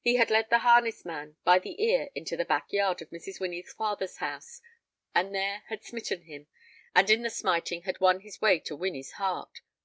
[0.00, 3.40] He had led the harness man by the ear into the back yard of Mrs.
[3.40, 4.60] Winnie's father's house,
[5.16, 6.46] and there had smitten him,
[6.94, 9.62] and in the smiting had won his way to Winnie's heart.